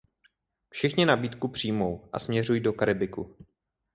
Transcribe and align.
Všichni 0.69 1.05
nabídku 1.05 1.47
přijmou 1.47 2.09
a 2.13 2.19
směřují 2.19 2.59
do 2.61 2.73
Karibiku. 2.73 3.35